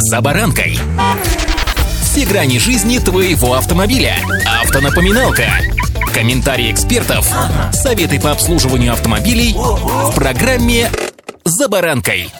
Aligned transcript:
«За 0.00 0.20
баранкой». 0.20 0.78
Все 2.02 2.24
грани 2.24 2.60
жизни 2.60 2.98
твоего 2.98 3.54
автомобиля. 3.54 4.14
Автонапоминалка. 4.62 5.46
Комментарии 6.14 6.70
экспертов. 6.70 7.28
Советы 7.72 8.20
по 8.20 8.30
обслуживанию 8.30 8.92
автомобилей 8.92 9.54
в 9.56 10.14
программе 10.14 10.88
«За 11.44 11.68
баранкой». 11.68 12.30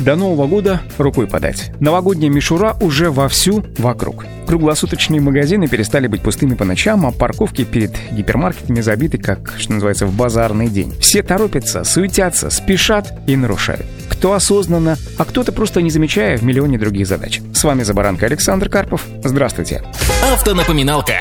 До 0.00 0.16
Нового 0.16 0.48
года 0.48 0.80
рукой 0.98 1.28
подать. 1.28 1.70
Новогодняя 1.78 2.28
мишура 2.28 2.76
уже 2.80 3.10
вовсю 3.10 3.64
вокруг. 3.78 4.26
Круглосуточные 4.48 5.20
магазины 5.20 5.68
перестали 5.68 6.08
быть 6.08 6.22
пустыми 6.22 6.54
по 6.54 6.64
ночам, 6.64 7.06
а 7.06 7.12
парковки 7.12 7.62
перед 7.62 7.92
гипермаркетами 8.10 8.80
забиты, 8.80 9.18
как, 9.18 9.54
что 9.58 9.74
называется, 9.74 10.06
в 10.06 10.16
базарный 10.16 10.68
день. 10.68 10.92
Все 10.98 11.22
торопятся, 11.22 11.84
суетятся, 11.84 12.50
спешат 12.50 13.12
и 13.28 13.36
нарушают. 13.36 13.86
Кто 14.20 14.34
осознанно, 14.34 14.98
а 15.16 15.24
кто-то 15.24 15.50
просто 15.50 15.80
не 15.80 15.88
замечая 15.88 16.36
в 16.36 16.42
миллионе 16.42 16.76
других 16.76 17.06
задач. 17.06 17.40
С 17.54 17.64
вами 17.64 17.84
Забаранка 17.84 18.26
Александр 18.26 18.68
Карпов. 18.68 19.06
Здравствуйте. 19.24 19.82
Автонапоминалка. 20.30 21.14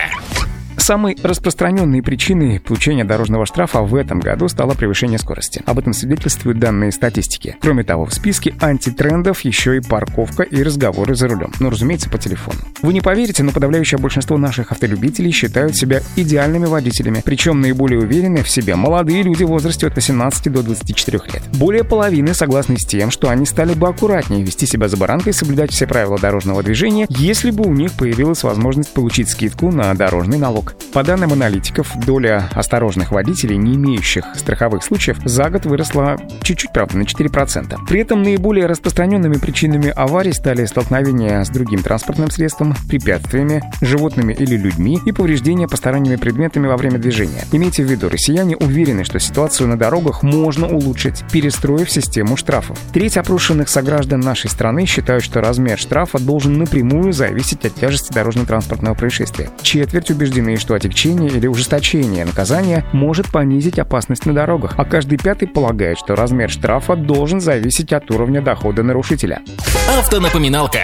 Самой 0.90 1.16
распространенной 1.22 2.02
причиной 2.02 2.60
получения 2.60 3.04
дорожного 3.04 3.46
штрафа 3.46 3.82
в 3.82 3.94
этом 3.94 4.20
году 4.20 4.48
стало 4.48 4.74
превышение 4.74 5.20
скорости. 5.20 5.62
Об 5.68 5.78
этом 5.78 5.94
свидетельствуют 5.94 6.58
данные 6.58 6.92
статистики. 6.92 7.56
Кроме 7.62 7.84
того, 7.84 8.08
в 8.08 8.14
списке 8.16 8.56
антитрендов 8.60 9.42
еще 9.42 9.78
и 9.78 9.82
парковка 9.82 10.42
и 10.42 10.64
разговоры 10.64 11.14
за 11.14 11.28
рулем. 11.28 11.54
Ну, 11.60 11.70
разумеется, 11.70 12.10
по 12.10 12.18
телефону. 12.18 12.58
Вы 12.82 12.94
не 12.94 13.02
поверите, 13.02 13.44
но 13.44 13.52
подавляющее 13.52 14.00
большинство 14.00 14.40
наших 14.40 14.72
автолюбителей 14.72 15.30
считают 15.30 15.76
себя 15.76 16.02
идеальными 16.16 16.66
водителями. 16.66 17.22
Причем 17.24 17.62
наиболее 17.62 18.00
уверены 18.00 18.42
в 18.42 18.50
себе 18.50 18.76
молодые 18.76 19.22
люди 19.22 19.44
в 19.44 19.50
возрасте 19.50 19.86
от 19.86 19.94
18 19.94 20.52
до 20.52 20.64
24 20.64 21.20
лет. 21.32 21.44
Более 21.54 21.84
половины 21.84 22.34
согласны 22.34 22.80
с 22.80 22.86
тем, 22.88 23.12
что 23.12 23.30
они 23.30 23.46
стали 23.46 23.76
бы 23.76 23.90
аккуратнее 23.90 24.42
вести 24.42 24.66
себя 24.66 24.88
за 24.88 24.98
баранкой 24.98 25.34
и 25.34 25.36
соблюдать 25.36 25.70
все 25.70 25.86
правила 25.86 26.18
дорожного 26.18 26.64
движения, 26.64 27.06
если 27.10 27.52
бы 27.52 27.68
у 27.68 27.74
них 27.76 27.92
появилась 27.92 28.42
возможность 28.42 28.92
получить 28.92 29.30
скидку 29.30 29.72
на 29.72 29.94
дорожный 29.94 30.40
налог. 30.40 30.74
По 30.94 31.04
данным 31.04 31.34
аналитиков, 31.34 31.92
доля 32.06 32.50
осторожных 32.54 33.12
водителей, 33.12 33.58
не 33.58 33.76
имеющих 33.76 34.26
страховых 34.36 34.84
случаев, 34.84 35.18
за 35.24 35.50
год 35.50 35.66
выросла 35.66 36.18
чуть-чуть, 36.42 36.74
правда, 36.74 36.98
на 36.98 37.04
4%. 37.04 37.78
При 37.88 38.02
этом 38.02 38.24
наиболее 38.24 38.66
распространенными 38.66 39.36
причинами 39.36 39.94
аварий 39.96 40.34
стали 40.34 40.66
столкновения 40.66 41.44
с 41.44 41.50
другим 41.50 41.84
транспортным 41.84 42.32
средством, 42.32 42.76
препятствиями, 42.88 43.64
животными 43.82 44.34
или 44.34 44.58
людьми 44.58 45.00
и 45.06 45.12
повреждения 45.12 45.68
посторонними 45.68 46.16
предметами 46.16 46.68
во 46.68 46.76
время 46.76 46.98
движения. 46.98 47.44
Имейте 47.52 47.84
в 47.84 47.92
виду, 47.92 48.10
россияне 48.10 48.58
уверены, 48.58 49.04
что 49.04 49.20
ситуацию 49.20 49.68
на 49.68 49.78
дорогах 49.78 50.24
можно 50.24 50.68
улучшить, 50.68 51.24
перестроив 51.32 51.92
систему 51.92 52.36
штрафов. 52.36 52.80
Треть 52.94 53.18
опрошенных 53.18 53.70
сограждан 53.70 54.22
нашей 54.22 54.50
страны 54.50 54.86
считают, 54.86 55.24
что 55.24 55.42
размер 55.42 55.78
штрафа 55.78 56.20
должен 56.20 56.58
напрямую 56.58 57.14
зависеть 57.14 57.66
от 57.66 57.76
тяжести 57.76 58.12
дорожно-транспортного 58.14 58.96
происшествия. 58.96 59.50
Четверть 59.62 60.10
убеждены, 60.10 60.58
что 60.70 60.76
отягчение 60.76 61.32
или 61.32 61.48
ужесточение 61.48 62.26
наказания 62.26 62.86
может 62.92 63.32
понизить 63.32 63.80
опасность 63.80 64.28
на 64.28 64.36
дорогах, 64.36 64.76
а 64.78 64.86
каждый 64.86 65.18
пятый 65.18 65.48
полагает, 65.48 65.98
что 65.98 66.16
размер 66.16 66.52
штрафа 66.52 66.96
должен 66.96 67.42
зависеть 67.42 67.92
от 67.92 68.12
уровня 68.12 68.40
дохода 68.40 68.84
нарушителя. 68.84 69.42
Автонапоминалка. 69.98 70.82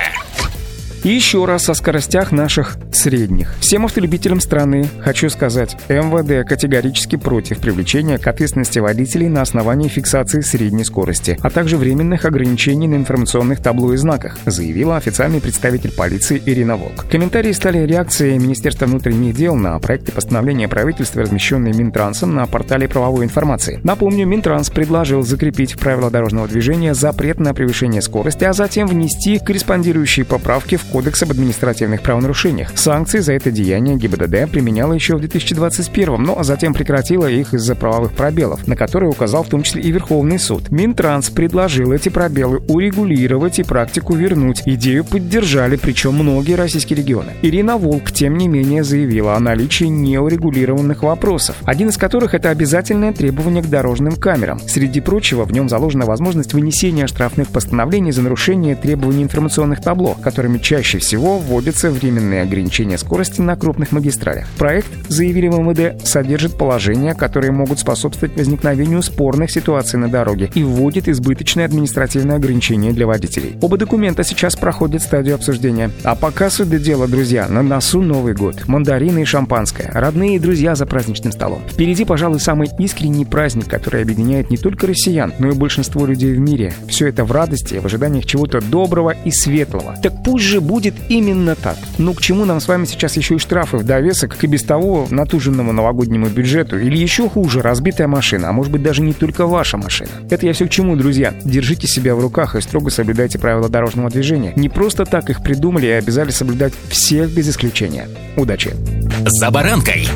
И 1.05 1.09
еще 1.09 1.45
раз 1.45 1.69
о 1.69 1.75
скоростях 1.75 2.31
наших 2.31 2.77
средних. 2.91 3.53
Всем 3.59 3.85
автолюбителям 3.85 4.39
страны 4.39 4.89
хочу 5.01 5.29
сказать, 5.29 5.77
МВД 5.87 6.49
категорически 6.49 7.15
против 7.15 7.59
привлечения 7.59 8.17
к 8.17 8.25
ответственности 8.25 8.79
водителей 8.79 9.29
на 9.29 9.43
основании 9.43 9.87
фиксации 9.87 10.41
средней 10.41 10.83
скорости, 10.83 11.37
а 11.43 11.51
также 11.51 11.77
временных 11.77 12.25
ограничений 12.25 12.87
на 12.87 12.95
информационных 12.95 13.61
табло 13.61 13.93
и 13.93 13.97
знаках, 13.97 14.39
заявила 14.47 14.97
официальный 14.97 15.41
представитель 15.41 15.91
полиции 15.91 16.41
Ирина 16.43 16.75
Волк. 16.75 17.05
Комментарии 17.07 17.51
стали 17.51 17.85
реакцией 17.85 18.39
Министерства 18.39 18.87
внутренних 18.87 19.35
дел 19.35 19.53
на 19.53 19.77
проекты 19.77 20.11
постановления 20.11 20.67
правительства, 20.67 21.21
размещенные 21.21 21.75
Минтрансом 21.75 22.33
на 22.33 22.47
портале 22.47 22.87
правовой 22.87 23.25
информации. 23.25 23.79
Напомню, 23.83 24.25
Минтранс 24.25 24.71
предложил 24.71 25.21
закрепить 25.21 25.73
в 25.73 25.77
правила 25.77 26.09
дорожного 26.09 26.47
движения 26.47 26.95
запрет 26.95 27.39
на 27.39 27.53
превышение 27.53 28.01
скорости, 28.01 28.43
а 28.43 28.53
затем 28.53 28.87
внести 28.87 29.37
корреспондирующие 29.37 30.25
поправки 30.25 30.77
в 30.77 30.94
Кодекс 30.95 31.23
об 31.23 31.31
административных 31.31 32.01
правонарушениях. 32.03 32.71
Санкции 32.75 33.19
за 33.19 33.33
это 33.33 33.51
деяние 33.51 33.97
ГИБДД 33.97 34.49
применяла 34.49 34.93
еще 34.93 35.17
в 35.17 35.19
2021, 35.19 36.23
но 36.23 36.41
затем 36.41 36.73
прекратила 36.73 37.29
их 37.29 37.53
из-за 37.53 37.75
правовых 37.75 38.13
пробелов, 38.13 38.65
на 38.65 38.77
которые 38.77 39.09
указал 39.09 39.43
в 39.43 39.49
том 39.49 39.63
числе 39.63 39.81
и 39.81 39.91
Верховный 39.91 40.39
суд. 40.39 40.71
Минтранс 40.71 41.29
предложил 41.29 41.91
эти 41.91 42.07
пробелы 42.07 42.59
урегулировать 42.69 43.59
и 43.59 43.63
практику 43.63 44.15
вернуть. 44.15 44.61
Идею 44.65 45.03
поддержали, 45.03 45.75
причем 45.75 46.13
многие 46.13 46.53
российские 46.53 46.99
регионы. 46.99 47.33
Ирина 47.41 47.75
Волк, 47.75 48.13
тем 48.13 48.37
не 48.37 48.47
менее, 48.47 48.85
заявила 48.85 49.35
о 49.35 49.41
наличии 49.41 49.83
неурегулированных 49.83 51.03
вопросов, 51.03 51.57
один 51.65 51.89
из 51.89 51.97
которых 51.97 52.33
это 52.33 52.51
обязательное 52.51 53.11
требование 53.11 53.61
к 53.61 53.67
дорожным 53.67 54.15
камерам. 54.15 54.61
Среди 54.61 55.01
прочего, 55.01 55.43
в 55.43 55.51
нем 55.51 55.67
заложена 55.67 56.05
возможность 56.05 56.53
вынесения 56.53 57.07
штрафных 57.07 57.49
постановлений 57.49 58.13
за 58.13 58.21
нарушение 58.21 58.77
требований 58.77 59.23
информационных 59.23 59.81
табло, 59.81 60.15
которыми 60.23 60.57
чаще 60.57 60.84
Чаще 60.85 60.99
всего 60.99 61.39
вводятся 61.39 61.89
временные 61.89 62.43
ограничения 62.43 62.99
скорости 62.99 63.41
на 63.41 63.55
крупных 63.55 63.91
магистралях. 63.91 64.45
Проект, 64.59 64.87
заявили 65.07 65.47
в 65.47 65.57
МВД, 65.57 66.07
содержит 66.07 66.59
положения, 66.59 67.15
которые 67.15 67.51
могут 67.51 67.79
способствовать 67.79 68.37
возникновению 68.37 69.01
спорных 69.01 69.49
ситуаций 69.49 69.97
на 69.97 70.09
дороге 70.09 70.51
и 70.53 70.63
вводит 70.63 71.09
избыточные 71.09 71.65
административные 71.65 72.35
ограничения 72.35 72.93
для 72.93 73.07
водителей. 73.07 73.57
Оба 73.63 73.79
документа 73.79 74.23
сейчас 74.23 74.55
проходят 74.55 75.01
стадию 75.01 75.33
обсуждения. 75.33 75.89
А 76.03 76.13
пока 76.13 76.51
сюда 76.51 76.77
дело, 76.77 77.07
друзья, 77.07 77.47
на 77.47 77.63
носу 77.63 78.03
Новый 78.03 78.35
год, 78.35 78.67
мандарины 78.67 79.23
и 79.23 79.25
шампанское, 79.25 79.89
родные 79.91 80.35
и 80.35 80.39
друзья 80.39 80.75
за 80.75 80.85
праздничным 80.85 81.31
столом. 81.31 81.63
Впереди, 81.67 82.05
пожалуй, 82.05 82.39
самый 82.39 82.69
искренний 82.77 83.25
праздник, 83.25 83.67
который 83.67 84.03
объединяет 84.03 84.51
не 84.51 84.57
только 84.57 84.85
россиян, 84.85 85.33
но 85.39 85.47
и 85.47 85.53
большинство 85.53 86.05
людей 86.05 86.35
в 86.35 86.39
мире. 86.39 86.75
Все 86.87 87.07
это 87.07 87.25
в 87.25 87.31
радости, 87.31 87.73
в 87.73 87.85
ожиданиях 87.85 88.27
чего-то 88.27 88.61
доброго 88.61 89.15
и 89.25 89.31
светлого. 89.31 89.95
Так 90.03 90.23
пусть 90.23 90.45
же 90.45 90.61
будет 90.61 90.74
будет 90.75 90.95
именно 91.07 91.55
так. 91.55 91.77
Ну 91.97 92.13
к 92.13 92.21
чему 92.21 92.43
нам 92.43 92.59
с 92.59 92.67
вами 92.67 92.83
сейчас 92.83 93.15
еще 93.15 93.35
и 93.35 93.37
штрафы 93.37 93.77
в 93.77 93.85
довесок 93.85 94.35
к 94.35 94.43
и 94.43 94.47
без 94.47 94.61
того 94.63 95.07
натуженному 95.09 95.71
новогоднему 95.71 96.27
бюджету? 96.27 96.77
Или 96.77 96.97
еще 96.97 97.29
хуже, 97.29 97.61
разбитая 97.61 98.09
машина, 98.09 98.49
а 98.49 98.51
может 98.51 98.73
быть 98.73 98.83
даже 98.83 99.01
не 99.01 99.13
только 99.13 99.47
ваша 99.47 99.77
машина? 99.77 100.09
Это 100.29 100.45
я 100.45 100.51
все 100.51 100.65
к 100.65 100.69
чему, 100.69 100.97
друзья. 100.97 101.33
Держите 101.45 101.87
себя 101.87 102.13
в 102.13 102.19
руках 102.19 102.55
и 102.55 102.61
строго 102.61 102.89
соблюдайте 102.89 103.39
правила 103.39 103.69
дорожного 103.69 104.09
движения. 104.09 104.51
Не 104.57 104.67
просто 104.67 105.05
так 105.05 105.29
их 105.29 105.41
придумали 105.41 105.85
и 105.85 105.91
обязали 105.91 106.31
соблюдать 106.31 106.73
всех 106.89 107.29
без 107.29 107.47
исключения. 107.47 108.09
Удачи! 108.35 108.75
За 109.23 109.51
баранкой! 109.51 110.09